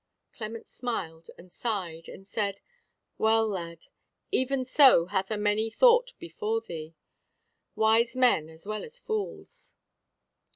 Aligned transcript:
Clement 0.33 0.67
smiled 0.67 1.29
and 1.37 1.51
sighed, 1.51 2.09
and 2.09 2.25
said: 2.25 2.59
"Well, 3.19 3.47
lad, 3.47 3.85
even 4.31 4.65
so 4.65 5.05
hath 5.05 5.29
a 5.29 5.37
many 5.37 5.69
thought 5.69 6.13
before 6.17 6.61
thee, 6.61 6.95
wise 7.75 8.17
men 8.17 8.49
as 8.49 8.65
well 8.65 8.83
as 8.83 8.97
fools." 8.97 9.73